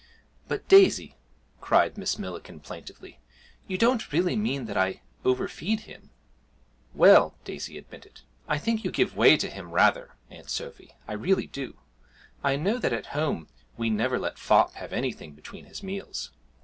[0.47, 1.15] 'But, Daisy,'
[1.59, 3.19] cried Miss Millikin plaintively,
[3.67, 6.09] 'you don't really mean that I overfeed him?'
[6.95, 11.45] 'Well,' Daisy admitted, 'I think you give way to him rather, Aunt Sophy, I really
[11.45, 11.77] do.
[12.43, 16.31] I know that at home we never let Fop have anything between his meals.